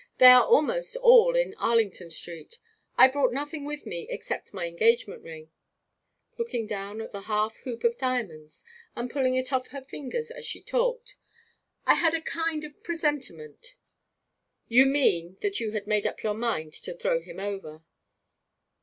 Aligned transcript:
They 0.17 0.25
are 0.29 0.43
almost 0.43 0.95
all 0.95 1.35
in 1.35 1.53
Arlington 1.59 2.09
Street. 2.09 2.57
I 2.97 3.07
brought 3.07 3.31
nothing 3.33 3.65
with 3.65 3.85
me 3.85 4.07
except 4.09 4.51
my 4.51 4.65
engagement 4.65 5.21
ring,' 5.21 5.51
looking 6.39 6.65
down 6.65 7.01
at 7.01 7.11
the 7.11 7.21
half 7.21 7.57
hoop 7.57 7.83
of 7.83 7.99
diamonds, 7.99 8.63
and 8.95 9.11
pulling 9.11 9.35
it 9.35 9.53
off 9.53 9.67
her 9.67 9.81
fingers 9.83 10.31
as 10.31 10.43
she 10.43 10.59
talked. 10.59 11.17
'I 11.85 11.93
had 11.93 12.13
a 12.15 12.21
kind 12.21 12.63
of 12.63 12.81
presentiment' 12.83 13.75
'You 14.67 14.87
mean 14.87 15.37
that 15.41 15.59
you 15.59 15.69
had 15.69 15.85
made 15.85 16.07
up 16.07 16.23
your 16.23 16.33
mind 16.33 16.73
to 16.81 16.95
throw 16.97 17.19
him 17.21 17.39
over.' 17.39 17.83